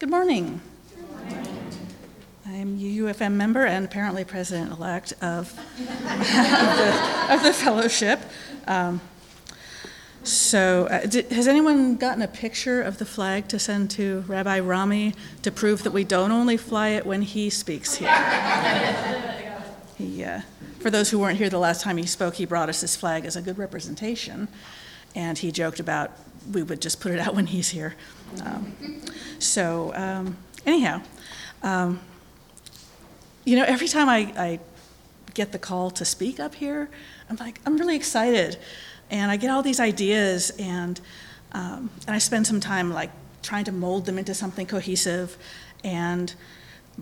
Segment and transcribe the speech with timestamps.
[0.00, 0.60] Good morning.
[2.44, 8.20] I'm UUFM member and apparently president-elect of, of, the, of the fellowship.
[8.66, 9.00] Um,
[10.24, 14.58] so, uh, did, has anyone gotten a picture of the flag to send to Rabbi
[14.58, 18.08] Rami to prove that we don't only fly it when he speaks here?
[19.96, 20.40] he, uh,
[20.80, 23.24] for those who weren't here the last time he spoke, he brought us this flag
[23.24, 24.48] as a good representation,
[25.14, 26.10] and he joked about
[26.52, 27.94] we would just put it out when he's here.
[28.44, 28.74] Um,
[29.38, 30.36] so, um,
[30.66, 31.02] anyhow,
[31.62, 32.00] um,
[33.44, 34.60] you know, every time I, I
[35.34, 36.88] get the call to speak up here,
[37.28, 38.58] I'm like, I'm really excited.
[39.10, 41.00] And I get all these ideas, and,
[41.52, 43.10] um, and I spend some time like
[43.42, 45.36] trying to mold them into something cohesive.
[45.82, 46.34] And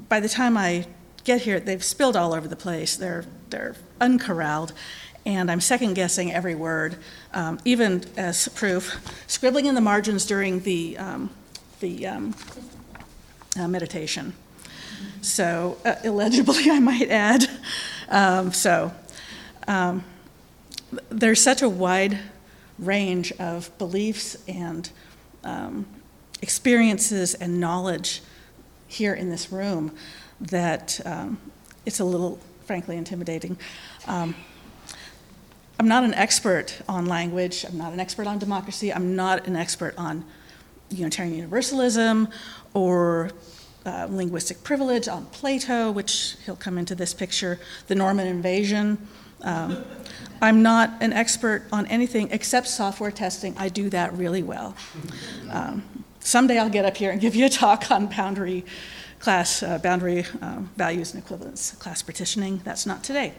[0.09, 0.87] by the time I
[1.24, 2.97] get here, they've spilled all over the place.
[2.97, 4.73] They're, they're uncorralled
[5.25, 6.97] and I'm second guessing every word,
[7.33, 11.30] um, even as proof, scribbling in the margins during the, um,
[11.80, 12.35] the um,
[13.59, 14.35] uh, meditation.
[15.21, 17.45] So, uh, illegibly, I might add.
[18.09, 18.93] Um, so,
[19.69, 20.05] um,
[21.09, 22.18] there's such a wide
[22.79, 24.91] range of beliefs and
[25.45, 25.87] um,
[26.43, 28.23] experiences and knowledge
[28.89, 29.93] here in this room
[30.41, 31.01] that
[31.87, 33.57] it's a little, frankly, intimidating.
[35.83, 39.57] I'm not an expert on language, I'm not an expert on democracy, I'm not an
[39.57, 40.24] expert on
[40.91, 42.29] Unitarian Universalism
[42.73, 43.33] or
[43.85, 47.59] uh, linguistic privilege, on Plato, which he'll come into this picture,
[47.89, 48.97] the Norman invasion.
[49.41, 49.85] Um,
[50.41, 53.57] I'm not an expert on anything except software testing.
[53.59, 54.77] I do that really well.
[55.51, 55.83] Um,
[56.21, 58.65] someday I'll get up here and give you a talk on boundary
[59.19, 62.61] class, uh, boundary um, values and equivalence, class partitioning.
[62.63, 63.35] That's not today.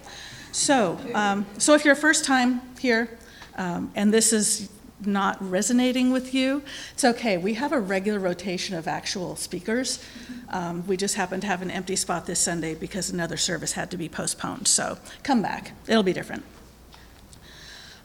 [0.53, 3.17] So, um, so if you're a first time here
[3.55, 4.69] um, and this is
[5.03, 6.61] not resonating with you,
[6.93, 7.37] it's okay.
[7.37, 10.05] We have a regular rotation of actual speakers.
[10.49, 13.89] Um, we just happen to have an empty spot this Sunday because another service had
[13.91, 14.67] to be postponed.
[14.67, 16.43] So come back, it'll be different.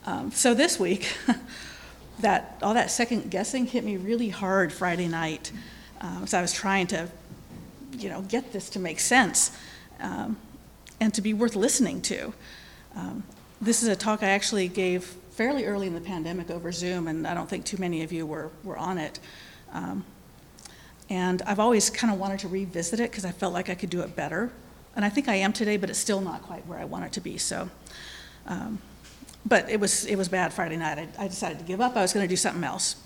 [0.06, 1.14] Um, so this week,
[2.20, 5.52] that all that second guessing hit me really hard Friday night.
[6.00, 7.08] Um, so I was trying to,
[7.98, 9.54] you know, get this to make sense.
[10.00, 10.38] Um,
[11.00, 12.32] and to be worth listening to.
[12.96, 13.22] Um,
[13.60, 17.26] this is a talk I actually gave fairly early in the pandemic over Zoom, and
[17.26, 19.20] I don't think too many of you were, were on it.
[19.72, 20.04] Um,
[21.10, 23.90] and I've always kind of wanted to revisit it because I felt like I could
[23.90, 24.50] do it better.
[24.94, 27.12] And I think I am today, but it's still not quite where I want it
[27.12, 27.38] to be.
[27.38, 27.70] So,
[28.46, 28.80] um,
[29.46, 30.98] but it was it was bad Friday night.
[30.98, 31.96] I, I decided to give up.
[31.96, 32.96] I was going to do something else.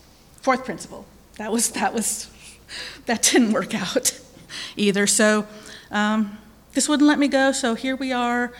[0.41, 1.05] Fourth principle.
[1.37, 2.31] That was that was
[3.07, 4.19] that didn't work out
[4.77, 5.07] either.
[5.07, 5.47] So
[5.91, 6.39] um,
[6.72, 8.53] this wouldn't let me go, so here we are,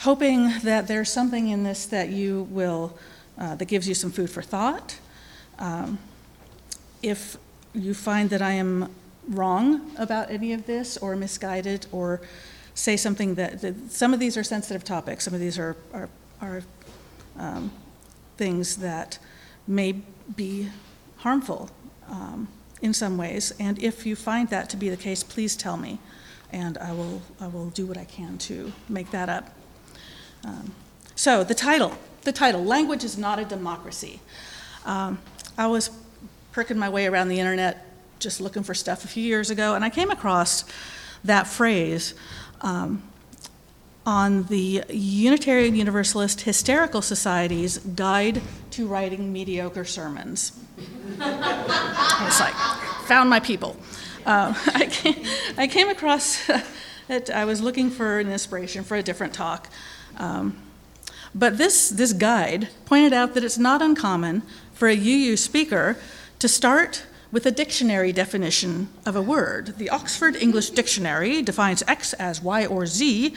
[0.00, 2.96] hoping that there's something in this that you will,
[3.36, 4.98] uh, that gives you some food for thought.
[5.58, 5.98] Um,
[7.02, 7.36] if
[7.74, 8.94] you find that I am
[9.28, 12.20] wrong about any of this or misguided or
[12.74, 16.08] say something that, that some of these are sensitive topics, some of these are, are,
[16.40, 16.62] are
[17.36, 17.72] um,
[18.36, 19.18] things that
[19.66, 19.92] may
[20.36, 20.68] be
[21.18, 21.70] harmful
[22.08, 22.46] um,
[22.80, 23.52] in some ways.
[23.58, 25.98] And if you find that to be the case, please tell me
[26.52, 29.50] and I will, I will do what I can to make that up.
[30.44, 30.72] Um,
[31.14, 34.20] so, the title the title Language is Not a Democracy.
[34.84, 35.18] Um,
[35.56, 35.90] I was
[36.52, 37.86] perking my way around the internet
[38.18, 40.64] just looking for stuff a few years ago, and I came across
[41.24, 42.14] that phrase
[42.60, 43.02] um,
[44.04, 48.42] on the Unitarian Universalist Hysterical Society's Guide
[48.72, 50.52] to Writing Mediocre Sermons.
[51.20, 52.54] I was like,
[53.06, 53.76] found my people.
[54.26, 55.24] Um, I, came,
[55.56, 56.48] I, came, across
[57.08, 57.30] it.
[57.30, 59.68] I was looking for an inspiration for a different talk.
[60.16, 60.60] Um,
[61.34, 64.42] but this, this guide pointed out that it's not uncommon
[64.72, 65.96] for a UU speaker
[66.38, 69.78] to start with a dictionary definition of a word.
[69.78, 73.34] The Oxford English Dictionary defines X as Y or Z,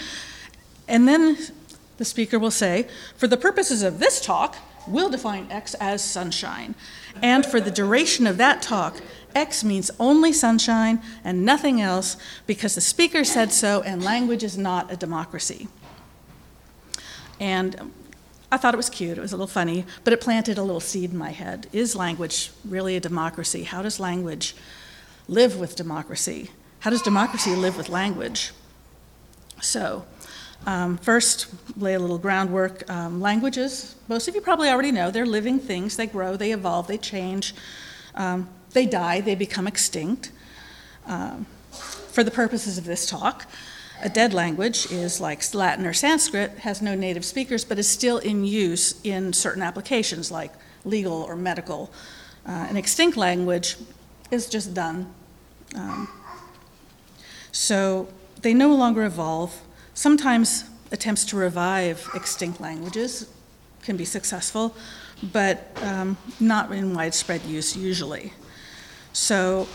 [0.87, 1.37] and then
[1.97, 2.87] the speaker will say,
[3.17, 4.55] For the purposes of this talk,
[4.87, 6.75] we'll define X as sunshine.
[7.21, 9.01] And for the duration of that talk,
[9.35, 12.17] X means only sunshine and nothing else
[12.47, 15.67] because the speaker said so and language is not a democracy.
[17.39, 17.91] And
[18.51, 20.81] I thought it was cute, it was a little funny, but it planted a little
[20.81, 21.67] seed in my head.
[21.72, 23.63] Is language really a democracy?
[23.63, 24.55] How does language
[25.28, 26.51] live with democracy?
[26.79, 28.51] How does democracy live with language?
[29.61, 30.05] So,
[30.66, 32.89] um, first, lay a little groundwork.
[32.89, 35.95] Um, languages, most of you probably already know, they're living things.
[35.95, 37.55] They grow, they evolve, they change.
[38.16, 40.32] Um, they die, they become extinct.
[41.08, 43.46] Um, for the purposes of this talk,
[44.03, 48.18] a dead language is like Latin or Sanskrit, has no native speakers, but is still
[48.18, 50.52] in use in certain applications like
[50.85, 51.91] legal or medical.
[52.47, 53.78] Uh, an extinct language
[54.32, 55.14] is just done
[55.76, 56.08] Um,
[57.52, 58.08] So
[58.41, 59.62] they no longer evolve.
[59.94, 63.28] Sometimes attempts to revive extinct languages
[63.84, 64.76] can be successful,
[65.22, 68.34] but um, not in widespread use usually.
[69.13, 69.67] So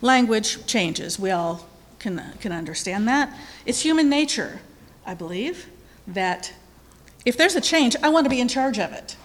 [0.00, 1.18] language changes.
[1.18, 1.66] We all
[1.98, 3.34] can, can understand that.
[3.66, 4.60] It's human nature,
[5.06, 5.68] I believe,
[6.06, 6.52] that
[7.24, 9.16] if there's a change, I want to be in charge of it.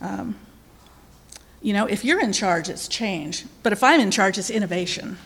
[0.00, 0.36] Um,
[1.62, 3.46] you know, if you're in charge, it's change.
[3.62, 5.16] But if I'm in charge, it's innovation.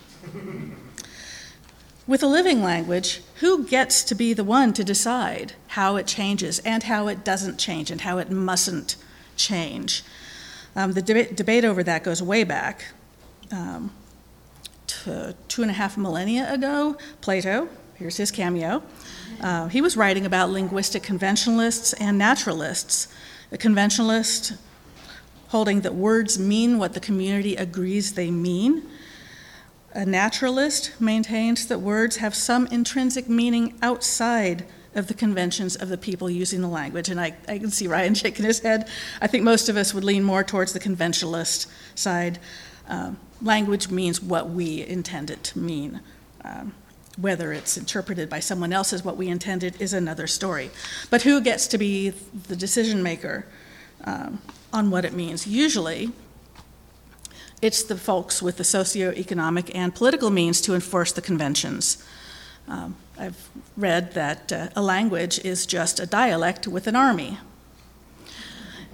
[2.06, 6.58] With a living language, who gets to be the one to decide how it changes
[6.60, 8.96] and how it doesn't change and how it mustn't
[9.36, 10.04] change?
[10.76, 12.86] Um, the deba- debate over that goes way back.
[13.50, 13.92] Um,
[14.86, 18.82] to two and a half millennia ago, Plato, here's his cameo,
[19.40, 23.08] uh, he was writing about linguistic conventionalists and naturalists.
[23.52, 24.56] A conventionalist
[25.48, 28.82] holding that words mean what the community agrees they mean.
[29.94, 34.66] A naturalist maintains that words have some intrinsic meaning outside
[34.98, 37.08] of the conventions of the people using the language.
[37.08, 38.88] And I, I can see Ryan shaking his head.
[39.20, 42.38] I think most of us would lean more towards the conventionalist side.
[42.88, 46.00] Um, language means what we intend it to mean.
[46.44, 46.74] Um,
[47.16, 50.70] whether it's interpreted by someone else as what we intended is another story.
[51.10, 53.44] But who gets to be the decision maker
[54.04, 54.40] um,
[54.72, 55.46] on what it means?
[55.46, 56.12] Usually,
[57.60, 62.04] it's the folks with the socioeconomic and political means to enforce the conventions.
[62.68, 67.38] Um, I've read that uh, a language is just a dialect with an army.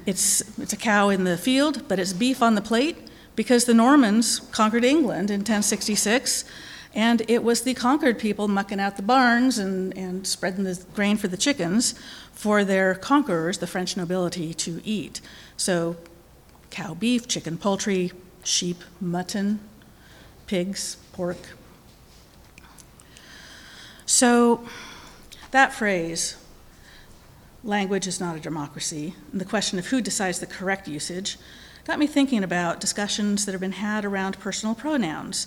[0.06, 2.96] It's, it's a cow in the field, but it's beef on the plate
[3.36, 6.44] because the Normans conquered England in 1066,
[6.94, 11.16] and it was the conquered people mucking out the barns and, and spreading the grain
[11.16, 11.94] for the chickens
[12.32, 15.20] for their conquerors, the French nobility, to eat.
[15.56, 15.96] So,
[16.70, 18.12] cow beef, chicken poultry,
[18.42, 19.60] sheep, mutton,
[20.46, 21.38] pigs, pork.
[24.06, 24.66] So,
[25.50, 26.36] that phrase,
[27.62, 31.38] language is not a democracy, and the question of who decides the correct usage,
[31.84, 35.46] got me thinking about discussions that have been had around personal pronouns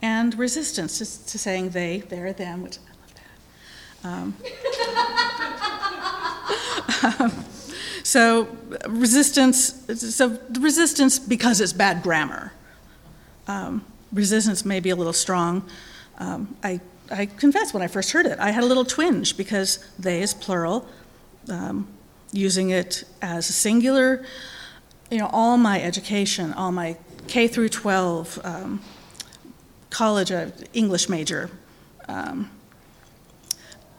[0.00, 2.78] and resistance to, to saying they, their, them, which
[4.02, 4.34] I love
[7.22, 7.30] that.
[7.30, 7.44] Um,
[8.02, 8.48] so
[8.88, 9.84] resistance,
[10.14, 12.52] so resistance because it's bad grammar.
[13.46, 15.68] Um, resistance may be a little strong.
[16.18, 16.80] Um, I,
[17.12, 20.34] I confess, when I first heard it, I had a little twinge because they is
[20.34, 20.88] plural.
[21.50, 21.88] Um,
[22.32, 24.24] using it as a singular,
[25.10, 26.96] you know, all my education, all my
[27.28, 28.80] K through 12, um,
[29.90, 31.50] college uh, English major,
[32.08, 32.50] um,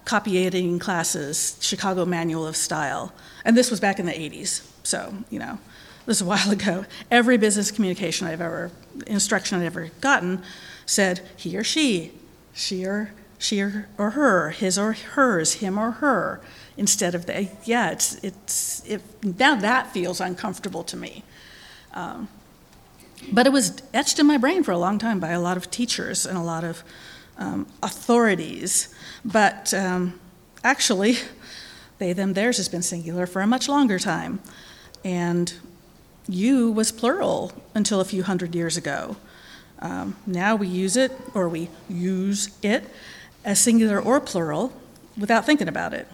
[0.06, 3.13] copy editing classes, Chicago Manual of Style.
[3.45, 5.60] And this was back in the 80s, so, you know,
[6.06, 6.86] this is a while ago.
[7.12, 8.71] Every business communication I've ever,
[9.06, 10.42] instruction I've ever gotten
[10.86, 12.12] said he or she,
[12.53, 16.39] she or she or, or her, his or hers, him or her,
[16.77, 21.23] instead of the, yeah, it's, it's, it, now that feels uncomfortable to me.
[21.94, 22.29] Um,
[23.31, 25.69] but it was etched in my brain for a long time by a lot of
[25.69, 26.83] teachers and a lot of
[27.38, 28.94] um, authorities.
[29.23, 30.19] But um,
[30.63, 31.17] actually,
[32.00, 34.39] they, them, theirs has been singular for a much longer time.
[35.03, 35.53] And
[36.27, 39.17] you was plural until a few hundred years ago.
[39.83, 42.86] Um, now we use it, or we use it,
[43.43, 44.72] as singular or plural
[45.17, 46.08] without thinking about it.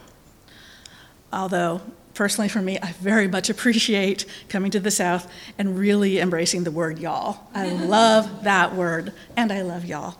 [1.31, 1.81] Although,
[2.15, 6.71] personally for me, I very much appreciate coming to the South and really embracing the
[6.71, 7.47] word y'all.
[7.53, 10.15] I love that word, and I love y'all.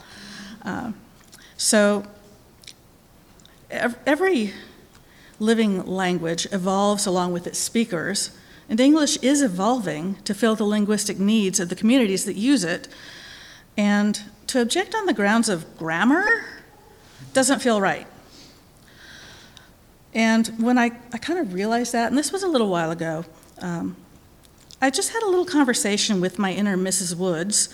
[0.61, 0.93] Um,
[1.57, 2.05] so,
[3.71, 4.53] every
[5.39, 8.29] living language evolves along with its speakers,
[8.69, 12.87] and English is evolving to fill the linguistic needs of the communities that use it.
[13.79, 16.43] And to object on the grounds of grammar
[17.31, 18.05] doesn't feel right.
[20.13, 23.23] And when I, I kind of realized that, and this was a little while ago,
[23.59, 23.95] um,
[24.81, 27.15] I just had a little conversation with my inner Mrs.
[27.15, 27.73] Woods,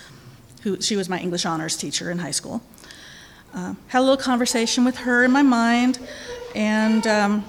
[0.62, 2.62] who she was my English honors teacher in high school.
[3.52, 5.98] Uh, had a little conversation with her in my mind,
[6.54, 7.44] and um,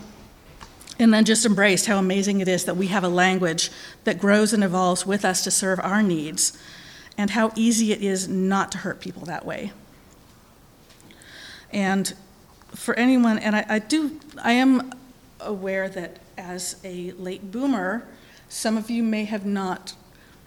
[0.99, 3.71] and then just embraced how amazing it is that we have a language
[4.05, 6.57] that grows and evolves with us to serve our needs,
[7.19, 9.73] and how easy it is not to hurt people that way.
[11.73, 12.15] And
[12.75, 14.93] for anyone, and I, I do, I am
[15.41, 18.07] aware that as a late boomer,
[18.49, 19.95] some of you may have not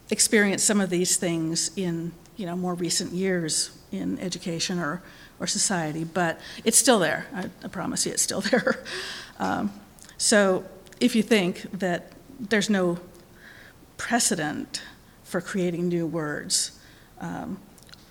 [0.10, 5.02] experienced some of these things in you know more recent years in education or
[5.40, 7.26] or society, but it's still there.
[7.34, 8.84] I, I promise you, it's still there.
[9.40, 9.72] Um,
[10.18, 10.66] so
[11.00, 13.00] if you think that there's no
[13.98, 14.82] precedent
[15.30, 16.80] for creating new words,
[17.22, 17.60] um,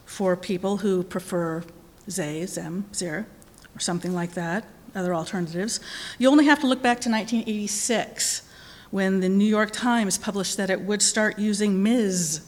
[0.04, 1.64] for people who prefer
[2.06, 3.26] they, them, zir,
[3.74, 5.80] or something like that, other alternatives.
[6.18, 8.48] You only have to look back to 1986
[8.90, 12.46] when the New York Times published that it would start using Ms.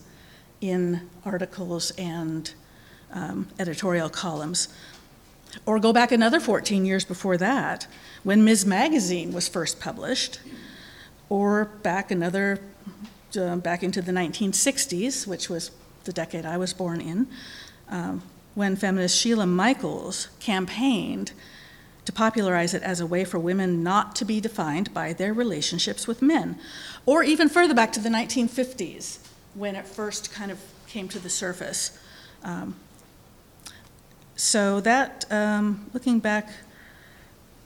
[0.60, 2.54] in articles and
[3.12, 4.68] um, editorial columns.
[5.66, 7.88] Or go back another 14 years before that
[8.22, 8.64] when Ms.
[8.64, 10.40] Magazine was first published,
[11.28, 12.60] or back another,
[13.36, 15.70] uh, back into the 1960s, which was
[16.04, 17.26] the decade I was born in,
[17.88, 18.22] um,
[18.54, 21.32] when feminist Sheila Michaels campaigned
[22.04, 26.06] to popularize it as a way for women not to be defined by their relationships
[26.06, 26.58] with men.
[27.06, 29.18] Or even further back to the 1950s,
[29.54, 31.98] when it first kind of came to the surface.
[32.42, 32.76] Um,
[34.34, 36.48] so that, um, looking back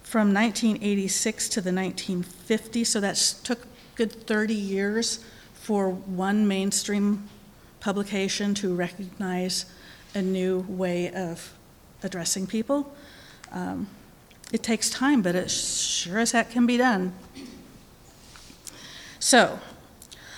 [0.02, 5.24] from 1986 to the 1950s, so that took good 30 years
[5.64, 7.26] for one mainstream
[7.80, 9.64] publication to recognize
[10.14, 11.54] a new way of
[12.02, 12.94] addressing people.
[13.50, 13.86] Um,
[14.52, 17.14] it takes time, but it sure as heck can be done.
[19.18, 19.58] So,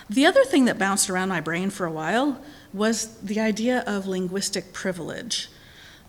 [0.08, 2.40] the other thing that bounced around my brain for a while
[2.72, 5.48] was the idea of linguistic privilege.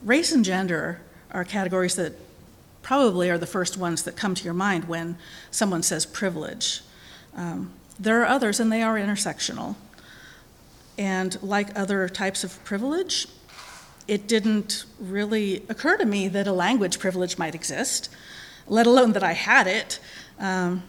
[0.03, 2.13] Race and gender are categories that
[2.83, 5.17] probably are the first ones that come to your mind when
[5.49, 6.81] someone says privilege.
[7.35, 9.75] Um, there are others, and they are intersectional.
[10.97, 13.27] And like other types of privilege,
[14.07, 18.09] it didn't really occur to me that a language privilege might exist,
[18.67, 19.99] let alone that I had it.
[20.39, 20.83] Um,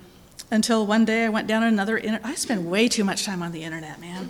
[0.50, 1.97] until one day I went down another.
[1.99, 4.29] Inter- I spend way too much time on the internet, man.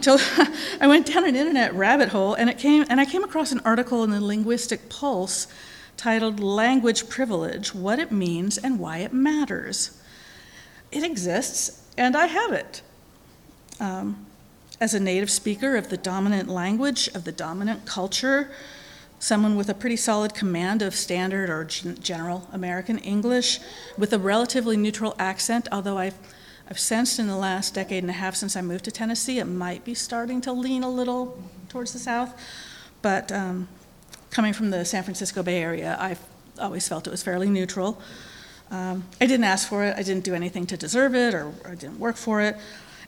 [0.00, 0.18] Till
[0.80, 3.60] I went down an internet rabbit hole, and it came, and I came across an
[3.64, 5.48] article in the Linguistic Pulse
[5.96, 10.00] titled "Language Privilege: What It Means and Why It Matters."
[10.90, 12.82] It exists, and I have it.
[13.80, 14.24] Um,
[14.80, 18.50] as a native speaker of the dominant language, of the dominant culture,
[19.18, 23.58] someone with a pretty solid command of standard or general American English
[23.98, 26.14] with a relatively neutral accent, although I've,
[26.70, 29.46] I've sensed in the last decade and a half since I moved to Tennessee, it
[29.46, 32.40] might be starting to lean a little towards the south.
[33.02, 33.66] But um,
[34.30, 36.20] coming from the San Francisco Bay Area, I've
[36.60, 38.00] always felt it was fairly neutral.
[38.70, 41.70] Um, I didn't ask for it, I didn't do anything to deserve it, or, or
[41.70, 42.56] I didn't work for it.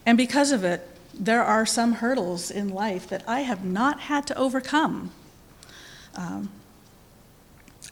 [0.06, 4.26] And because of it, there are some hurdles in life that I have not had
[4.28, 5.10] to overcome.
[6.14, 6.50] Um,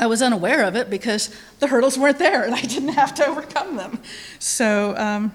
[0.01, 3.27] I was unaware of it because the hurdles weren't there and I didn't have to
[3.27, 4.01] overcome them.
[4.39, 5.33] So, um,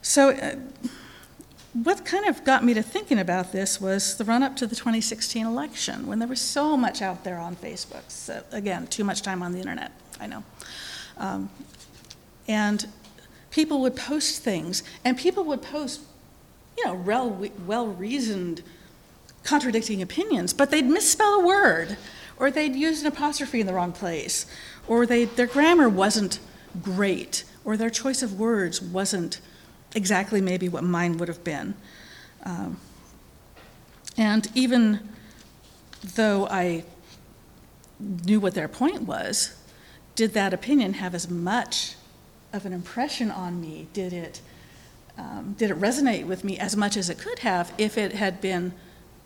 [0.00, 0.56] so uh,
[1.72, 4.76] what kind of got me to thinking about this was the run up to the
[4.76, 8.02] 2016 election when there was so much out there on Facebook.
[8.08, 10.44] So, again, too much time on the internet, I know.
[11.16, 11.48] Um,
[12.46, 12.86] and
[13.50, 16.02] people would post things, and people would post,
[16.76, 16.94] you know,
[17.66, 18.62] well reasoned
[19.42, 21.96] contradicting opinions, but they'd misspell a word,
[22.36, 24.46] or they'd use an apostrophe in the wrong place,
[24.86, 26.38] or they, their grammar wasn't
[26.82, 29.40] great, or their choice of words wasn't
[29.94, 31.74] exactly maybe what mine would have been.
[32.44, 32.78] Um,
[34.16, 35.08] and even
[36.14, 36.84] though I
[37.98, 39.56] knew what their point was,
[40.14, 41.94] did that opinion have as much
[42.52, 43.88] of an impression on me?
[43.92, 44.40] Did it,
[45.16, 48.40] um, did it resonate with me as much as it could have if it had
[48.40, 48.72] been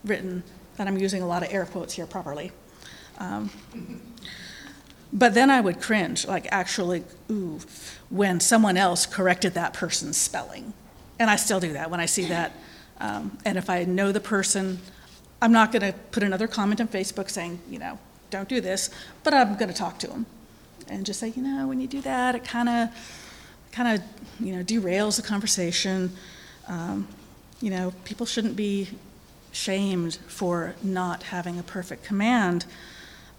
[0.04, 0.42] written,
[0.76, 2.52] that I'm using a lot of air quotes here properly?
[3.18, 3.50] Um,
[5.12, 7.60] but then I would cringe, like actually, ooh,
[8.10, 10.72] when someone else corrected that person's spelling.
[11.18, 12.52] And I still do that when I see that.
[12.98, 14.80] Um, and if I know the person,
[15.40, 17.98] I'm not going to put another comment on Facebook saying, you know,
[18.30, 18.90] don't do this,
[19.22, 20.26] but I'm going to talk to them
[20.88, 22.88] and just say, you know, when you do that, it kind of,
[23.72, 26.10] kind of, you know, derails the conversation.
[26.68, 27.08] Um,
[27.60, 28.88] you know, people shouldn't be
[29.52, 32.66] shamed for not having a perfect command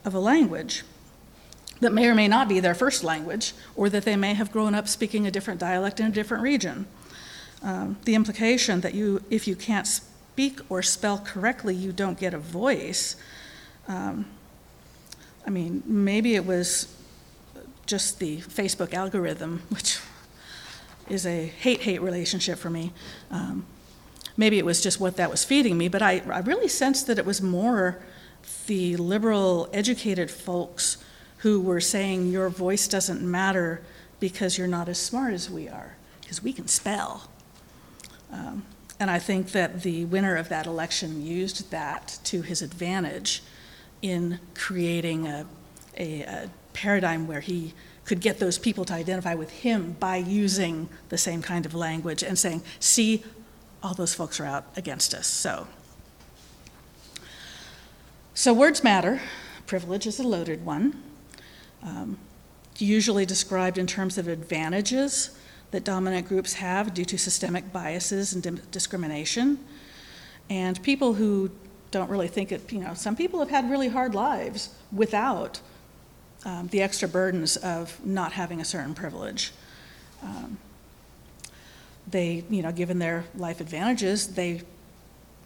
[0.03, 0.83] of a language
[1.79, 4.73] that may or may not be their first language, or that they may have grown
[4.73, 6.87] up speaking a different dialect in a different region.
[7.61, 12.33] Um, the implication that you, if you can't speak or spell correctly, you don't get
[12.33, 13.15] a voice.
[13.87, 14.25] Um,
[15.45, 16.93] I mean, maybe it was
[17.85, 19.99] just the Facebook algorithm, which
[21.09, 22.91] is a hate hate relationship for me.
[23.31, 23.65] Um,
[24.35, 27.17] maybe it was just what that was feeding me, but I, I really sensed that
[27.17, 27.99] it was more
[28.67, 30.97] the liberal, educated folks
[31.37, 33.81] who were saying your voice doesn't matter
[34.19, 37.29] because you're not as smart as we are, because we can spell.
[38.31, 38.65] Um,
[38.99, 43.43] and I think that the winner of that election used that to his advantage
[44.01, 45.45] in creating a,
[45.97, 47.73] a, a paradigm where he
[48.05, 52.23] could get those people to identify with him by using the same kind of language
[52.23, 53.23] and saying, see,
[53.83, 55.67] all those folks are out against us, so.
[58.33, 59.21] So words matter.
[59.65, 61.03] Privilege is a loaded one.
[61.83, 62.17] Um,
[62.79, 65.37] usually described in terms of advantages
[65.71, 69.59] that dominant groups have due to systemic biases and dim- discrimination.
[70.49, 71.51] And people who
[71.91, 75.59] don't really think it, you know, some people have had really hard lives without
[76.45, 79.51] um, the extra burdens of not having a certain privilege.
[80.23, 80.57] Um,
[82.09, 84.61] they, you know, given their life advantages, they,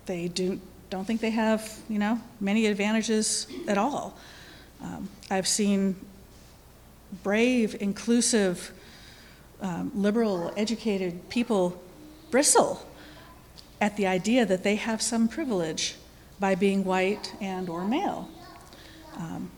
[0.06, 0.60] they do,
[0.90, 4.18] don't think they have, you know, many advantages at all.
[4.84, 5.96] Um, I've seen
[7.24, 8.72] brave, inclusive,
[9.62, 11.82] um, liberal, educated people
[12.30, 12.86] bristle
[13.80, 15.96] at the idea that they have some privilege
[16.40, 18.30] by being white and or male.
[19.18, 19.52] Um,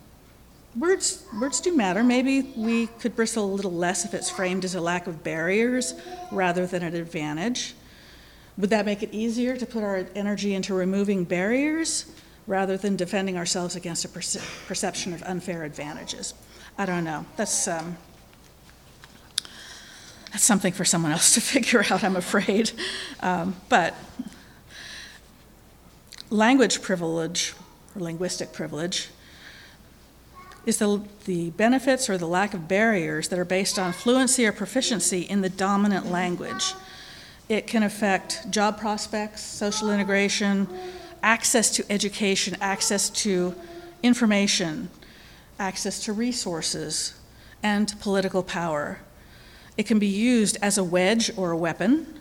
[0.78, 2.04] words, words do matter.
[2.04, 5.94] Maybe we could bristle a little less if it's framed as a lack of barriers
[6.32, 7.76] rather than an advantage.
[8.58, 12.12] Would that make it easier to put our energy into removing barriers
[12.46, 16.34] rather than defending ourselves against a perce- perception of unfair advantages?
[16.78, 17.26] I don't know.
[17.38, 17.98] That's, um,
[20.32, 22.72] that's something for someone else to figure out, I'm afraid.
[23.20, 23.94] Um, but
[26.30, 27.54] language privilege,
[27.96, 29.10] or linguistic privilege,
[30.66, 34.52] is the, the benefits or the lack of barriers that are based on fluency or
[34.52, 36.74] proficiency in the dominant language.
[37.50, 40.68] It can affect job prospects, social integration,
[41.22, 43.54] access to education, access to
[44.02, 44.90] information,
[45.60, 47.14] access to resources,
[47.62, 49.00] and political power.
[49.78, 52.20] It can be used as a wedge or a weapon.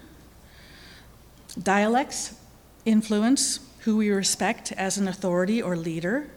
[1.61, 2.35] Dialects
[2.85, 6.29] influence who we respect as an authority or leader.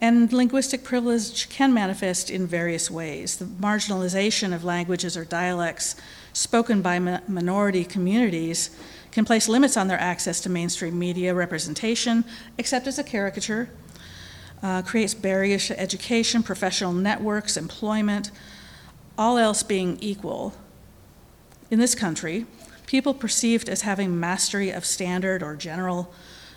[0.00, 3.36] And linguistic privilege can manifest in various ways.
[3.36, 5.96] The marginalization of languages or dialects
[6.32, 8.76] spoken by minority communities
[9.12, 12.24] can place limits on their access to mainstream media representation,
[12.58, 13.68] except as a caricature,
[14.62, 18.30] uh, creates barriers to education, professional networks, employment,
[19.18, 20.54] all else being equal.
[21.70, 22.46] In this country,
[22.86, 26.12] people perceived as having mastery of standard or general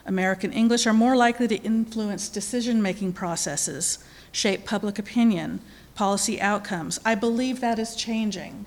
[0.06, 3.98] American English are more likely to influence decision making processes,
[4.32, 5.62] shape public opinion,
[5.96, 7.00] policy outcomes.
[7.04, 8.66] I believe that is changing.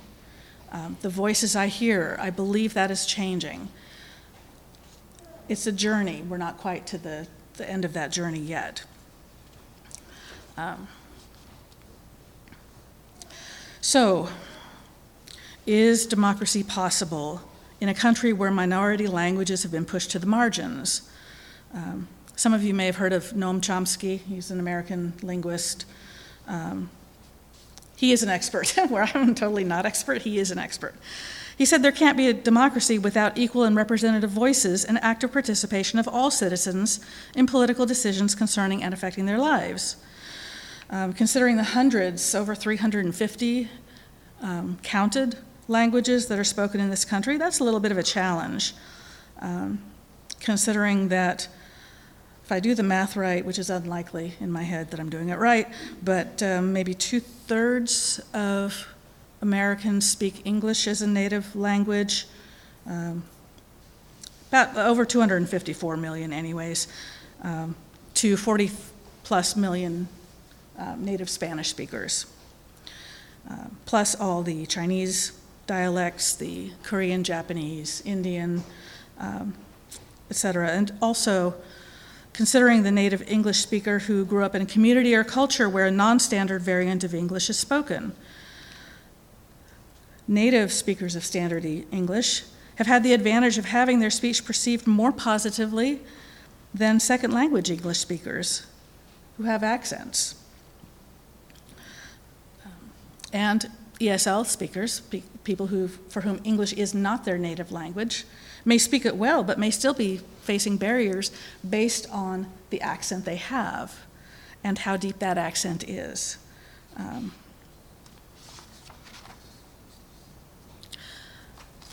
[0.72, 3.68] Um, the voices I hear, I believe that is changing.
[5.48, 6.22] It's a journey.
[6.28, 8.84] We're not quite to the, the end of that journey yet.
[10.58, 10.88] Um,
[13.80, 14.28] so,
[15.68, 17.42] is democracy possible
[17.80, 21.08] in a country where minority languages have been pushed to the margins?
[21.72, 24.18] Um, some of you may have heard of Noam Chomsky.
[24.18, 25.84] He's an American linguist.
[26.48, 26.90] Um,
[27.94, 30.96] he is an expert, where I'm totally not expert, he is an expert.
[31.56, 36.00] He said there can't be a democracy without equal and representative voices and active participation
[36.00, 36.98] of all citizens
[37.36, 39.94] in political decisions concerning and affecting their lives.
[40.90, 43.68] Um, considering the hundreds, over 350
[44.40, 48.02] um, counted languages that are spoken in this country, that's a little bit of a
[48.02, 48.74] challenge.
[49.40, 49.80] Um,
[50.40, 51.48] considering that
[52.42, 55.28] if I do the math right, which is unlikely in my head that I'm doing
[55.28, 55.68] it right,
[56.02, 58.88] but um, maybe two thirds of
[59.42, 62.26] Americans speak English as a native language.
[62.86, 63.24] Um,
[64.48, 66.88] about over 254 million, anyways,
[67.42, 67.76] um,
[68.14, 68.70] to 40
[69.24, 70.08] plus million
[70.78, 72.26] uh, native Spanish speakers,
[73.50, 75.32] uh, plus all the Chinese
[75.66, 78.62] dialects, the Korean, Japanese, Indian,
[79.18, 79.54] um,
[80.30, 81.54] et cetera, and also
[82.32, 85.90] considering the native English speaker who grew up in a community or culture where a
[85.90, 88.12] non standard variant of English is spoken.
[90.28, 92.44] Native speakers of standard English
[92.76, 96.00] have had the advantage of having their speech perceived more positively
[96.72, 98.66] than second language English speakers
[99.36, 100.37] who have accents.
[103.32, 105.00] And ESL speakers,
[105.44, 108.24] people who, for whom English is not their native language,
[108.64, 111.32] may speak it well, but may still be facing barriers
[111.68, 113.98] based on the accent they have
[114.62, 116.38] and how deep that accent is.
[116.96, 117.32] Um,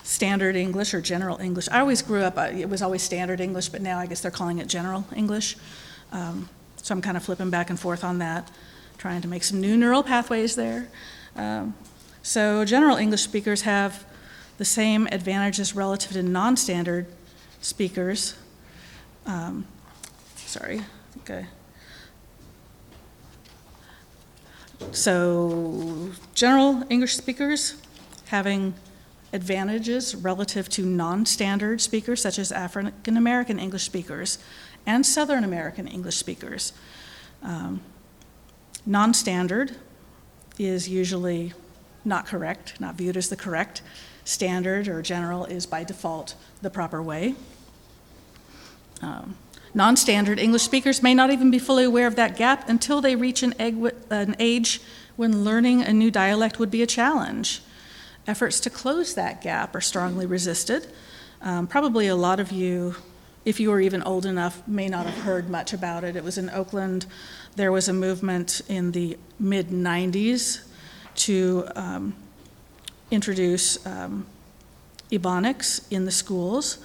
[0.03, 1.67] standard English or general English.
[1.71, 4.59] I always grew up, it was always standard English, but now I guess they're calling
[4.59, 5.57] it general English.
[6.11, 8.49] Um, so I'm kind of flipping back and forth on that,
[8.97, 10.87] trying to make some new neural pathways there.
[11.35, 11.75] Um,
[12.23, 14.05] so, general English speakers have
[14.57, 17.07] the same advantages relative to non standard
[17.61, 18.35] speakers.
[19.25, 19.65] Um,
[20.35, 20.81] sorry,
[21.19, 21.47] okay.
[24.91, 27.75] So, general English speakers
[28.27, 28.73] having
[29.33, 34.37] advantages relative to non-standard speakers such as African American English speakers
[34.85, 36.73] and Southern American English speakers.
[37.43, 37.81] Um,
[38.85, 39.75] non-standard
[40.57, 41.53] is usually
[42.03, 43.81] not correct, not viewed as the correct.
[44.23, 47.35] Standard or general is by default the proper way.
[49.01, 49.35] Um,
[49.75, 53.17] Non standard English speakers may not even be fully aware of that gap until they
[53.17, 54.81] reach an, an, age
[55.17, 57.61] when learning a new dialect would be a challenge.
[58.25, 60.87] Efforts to close that gap are strongly resisted.
[61.41, 62.95] Um, probably a lot of you,
[63.45, 66.15] if you were even old enough, may not have heard much about it.
[66.15, 67.05] It was in Oakland.
[67.55, 70.65] There was a movement in the mid 90s
[71.15, 72.15] to um,
[73.11, 74.25] introduce um,
[75.11, 76.79] Ebonics in the schools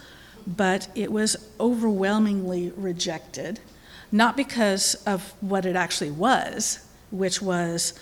[0.57, 3.61] but it was overwhelmingly rejected,
[4.11, 7.99] not because of what it actually was, which was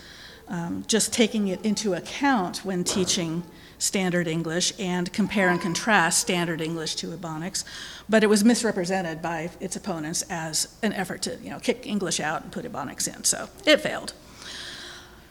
[0.48, 3.42] um, just taking it into account when teaching
[3.78, 7.64] standard English and compare and contrast standard English to Ebonics,
[8.08, 12.20] but it was misrepresented by its opponents as an effort to, you know, kick English
[12.20, 14.12] out and put Ebonics in, so it failed.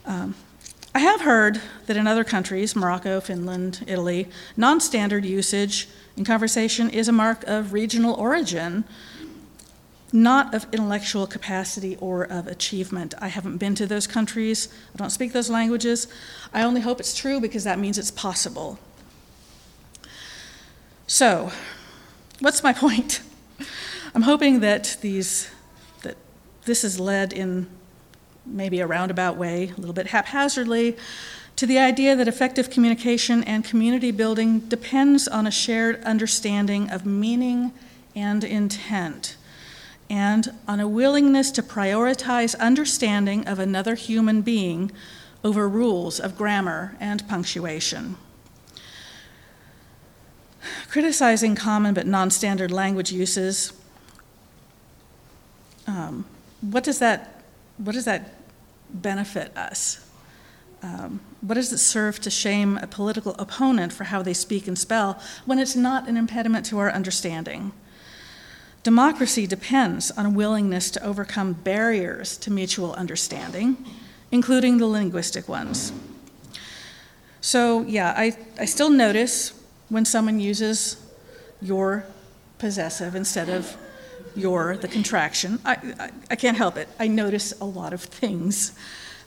[0.05, 0.35] Um,
[0.95, 6.89] I have heard that in other countries, Morocco, Finland, Italy, non standard usage in conversation
[6.89, 8.83] is a mark of regional origin,
[10.13, 13.13] not of intellectual capacity or of achievement.
[13.19, 16.07] I haven't been to those countries, I don't speak those languages.
[16.53, 18.79] I only hope it's true because that means it's possible.
[21.07, 21.51] So,
[22.39, 23.21] what's my point?
[24.15, 25.49] I'm hoping that these
[26.01, 26.15] that
[26.65, 27.67] this is led in
[28.45, 30.97] maybe a roundabout way, a little bit haphazardly,
[31.57, 37.05] to the idea that effective communication and community building depends on a shared understanding of
[37.05, 37.73] meaning
[38.15, 39.35] and intent,
[40.09, 44.91] and on a willingness to prioritize understanding of another human being
[45.43, 48.17] over rules of grammar and punctuation.
[50.89, 53.73] Criticizing common but non standard language uses,
[55.85, 56.25] um,
[56.61, 57.43] what, does that,
[57.77, 58.35] what does that
[58.89, 60.05] benefit us?
[60.83, 64.77] Um, what does it serve to shame a political opponent for how they speak and
[64.77, 67.71] spell when it's not an impediment to our understanding?
[68.87, 73.75] Democracy depends on a willingness to overcome barriers to mutual understanding,
[74.31, 75.91] including the linguistic ones.
[77.41, 79.51] So, yeah, I, I still notice
[79.89, 81.05] when someone uses
[81.61, 82.05] your
[82.59, 83.75] possessive instead of
[84.37, 85.59] your, the contraction.
[85.65, 86.87] I, I, I can't help it.
[86.97, 88.73] I notice a lot of things.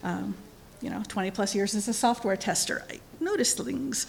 [0.01, 0.33] Um,
[0.81, 2.83] you know, 20 plus years as a software tester.
[2.89, 4.07] I notice things.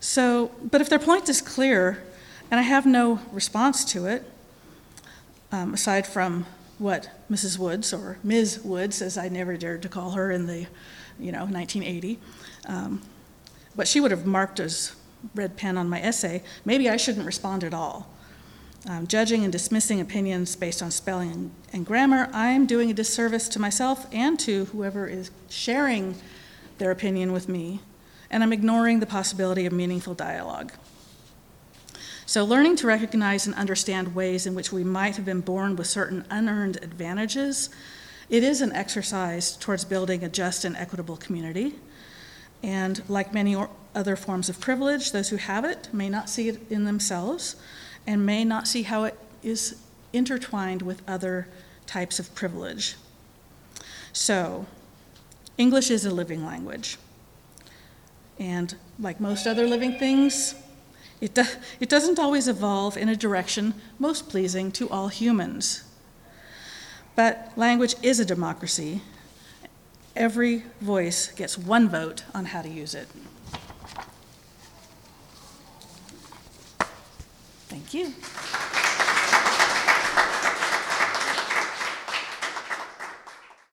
[0.00, 2.04] So, but if their point is clear
[2.50, 4.28] and I have no response to it,
[5.52, 6.46] um, aside from
[6.78, 7.58] what Mrs.
[7.58, 8.60] Woods or Ms.
[8.64, 10.66] Woods, as I never dared to call her in the,
[11.20, 12.18] you know, 1980,
[12.66, 13.00] um,
[13.74, 14.96] what she would have marked as
[15.34, 18.08] red pen on my essay, maybe I shouldn't respond at all
[18.86, 23.58] um, judging and dismissing opinions based on spelling and grammar, I'm doing a disservice to
[23.58, 26.16] myself and to whoever is sharing
[26.78, 27.80] their opinion with me,
[28.30, 30.72] and I'm ignoring the possibility of meaningful dialogue.
[32.24, 35.88] So, learning to recognize and understand ways in which we might have been born with
[35.88, 37.68] certain unearned advantages,
[38.28, 41.74] it is an exercise towards building a just and equitable community.
[42.62, 43.56] And like many
[43.94, 47.56] other forms of privilege, those who have it may not see it in themselves,
[48.06, 49.82] and may not see how it is
[50.12, 51.48] intertwined with other
[51.86, 52.96] types of privilege.
[54.12, 54.66] So,
[55.58, 56.98] English is a living language.
[58.38, 60.54] And like most other living things,
[61.22, 61.44] it, do,
[61.78, 65.84] it doesn't always evolve in a direction most pleasing to all humans.
[67.14, 69.02] But language is a democracy.
[70.16, 73.06] Every voice gets one vote on how to use it.
[77.68, 78.12] Thank you.